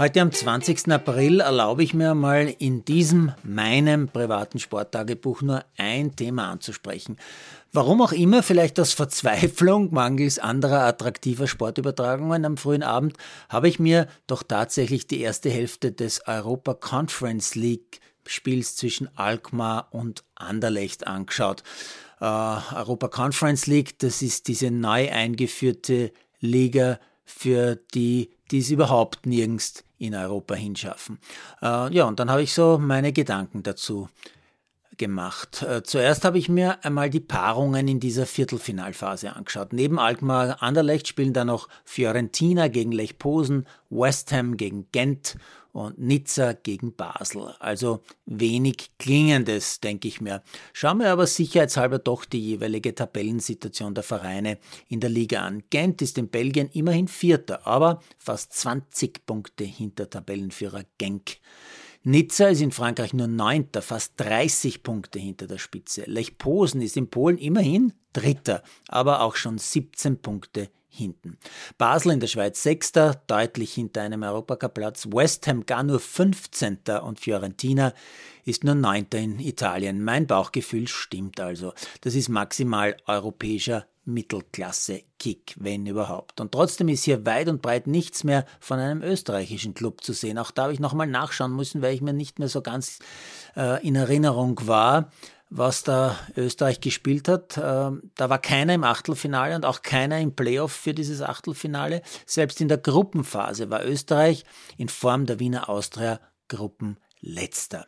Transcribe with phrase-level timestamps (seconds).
[0.00, 0.90] Heute am 20.
[0.92, 7.18] April erlaube ich mir mal in diesem meinem privaten Sporttagebuch nur ein Thema anzusprechen.
[7.74, 13.18] Warum auch immer, vielleicht aus Verzweiflung mangels anderer attraktiver Sportübertragungen am frühen Abend,
[13.50, 19.88] habe ich mir doch tatsächlich die erste Hälfte des Europa Conference League Spiels zwischen Alkmaar
[19.90, 21.62] und Anderlecht angeschaut.
[22.22, 29.26] Äh, Europa Conference League, das ist diese neu eingeführte Liga für die, die es überhaupt
[29.26, 31.18] nirgends in Europa hinschaffen.
[31.62, 34.08] Äh, ja, und dann habe ich so meine Gedanken dazu
[35.00, 35.62] gemacht.
[35.62, 39.72] Äh, zuerst habe ich mir einmal die Paarungen in dieser Viertelfinalphase angeschaut.
[39.72, 45.36] Neben Alkmaar Anderlecht spielen da noch Fiorentina gegen Lech Posen, West Ham gegen Gent
[45.72, 47.54] und Nizza gegen Basel.
[47.60, 50.42] Also wenig Klingendes, denke ich mir.
[50.74, 55.62] Schauen wir aber sicherheitshalber doch die jeweilige Tabellensituation der Vereine in der Liga an.
[55.70, 61.38] Gent ist in Belgien immerhin Vierter, aber fast 20 Punkte hinter Tabellenführer Genk.
[62.02, 66.04] Nizza ist in Frankreich nur Neunter, fast 30 Punkte hinter der Spitze.
[66.06, 71.38] Lech Posen ist in Polen immerhin Dritter, aber auch schon 17 Punkte hinten.
[71.76, 75.08] Basel in der Schweiz Sechster, deutlich hinter einem Europacup-Platz.
[75.12, 76.78] West Ham gar nur 15.
[77.02, 77.92] und Fiorentina
[78.44, 80.02] ist nur Neunter in Italien.
[80.02, 81.74] Mein Bauchgefühl stimmt also.
[82.00, 86.40] Das ist maximal europäischer Mittelklasse-Kick, wenn überhaupt.
[86.40, 90.38] Und trotzdem ist hier weit und breit nichts mehr von einem österreichischen Club zu sehen.
[90.38, 92.98] Auch da habe ich nochmal nachschauen müssen, weil ich mir nicht mehr so ganz
[93.56, 95.10] äh, in Erinnerung war,
[95.50, 97.56] was da Österreich gespielt hat.
[97.56, 102.02] Äh, da war keiner im Achtelfinale und auch keiner im Playoff für dieses Achtelfinale.
[102.24, 104.44] Selbst in der Gruppenphase war Österreich
[104.78, 107.86] in Form der Wiener Austria Gruppenletzter.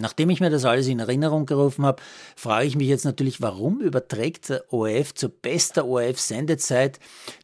[0.00, 2.02] Nachdem ich mir das alles in Erinnerung gerufen habe,
[2.36, 6.98] frage ich mich jetzt natürlich, warum überträgt der ORF zur bester ORF-Sendezeit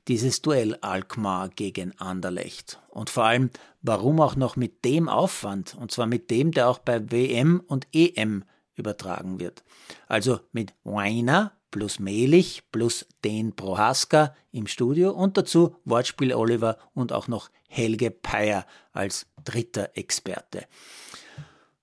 [0.09, 2.81] dieses Duell Alkmaar gegen Anderlecht?
[2.89, 3.51] Und vor allem,
[3.83, 5.77] warum auch noch mit dem Aufwand?
[5.79, 8.45] Und zwar mit dem, der auch bei WM und EM
[8.75, 9.65] übertragen wird.
[10.07, 17.13] Also mit Weiner plus Melich plus den Prohaska im Studio und dazu Wortspiel Oliver und
[17.13, 20.67] auch noch Helge Peyer als dritter Experte.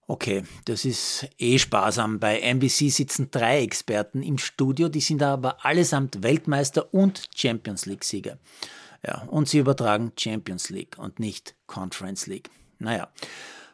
[0.05, 2.19] Okay, das ist eh sparsam.
[2.19, 8.37] Bei NBC sitzen drei Experten im Studio, die sind aber allesamt Weltmeister und Champions League-Sieger.
[9.05, 12.49] Ja, und sie übertragen Champions League und nicht Conference League.
[12.79, 13.09] Naja.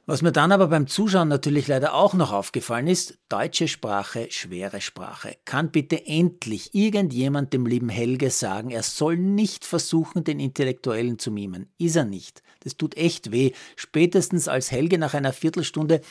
[0.09, 4.81] Was mir dann aber beim Zuschauen natürlich leider auch noch aufgefallen ist, deutsche Sprache, schwere
[4.81, 5.37] Sprache.
[5.45, 11.29] Kann bitte endlich irgendjemand dem lieben Helge sagen, er soll nicht versuchen, den Intellektuellen zu
[11.29, 11.71] mimen.
[11.77, 12.41] Ist er nicht.
[12.61, 13.51] Das tut echt weh.
[13.75, 16.01] Spätestens als Helge nach einer Viertelstunde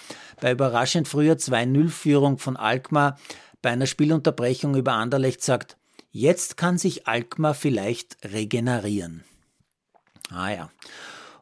[0.40, 3.18] bei überraschend früher 2-0-Führung von Alkmaar
[3.62, 5.76] bei einer Spielunterbrechung über Anderlecht sagt,
[6.12, 9.24] jetzt kann sich Alkmaar vielleicht regenerieren.
[10.30, 10.70] Ah ja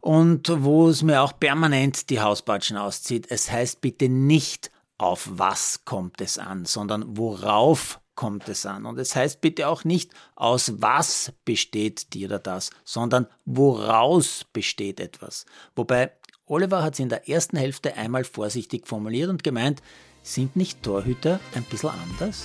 [0.07, 3.27] und wo es mir auch permanent die Hausbatschen auszieht.
[3.29, 8.87] Es heißt bitte nicht, auf was kommt es an, sondern worauf kommt es an.
[8.87, 15.01] Und es heißt bitte auch nicht, aus was besteht die oder das, sondern woraus besteht
[15.01, 15.45] etwas.
[15.75, 16.13] Wobei
[16.47, 19.83] Oliver hat es in der ersten Hälfte einmal vorsichtig formuliert und gemeint,
[20.23, 22.45] sind nicht Torhüter ein bisschen anders?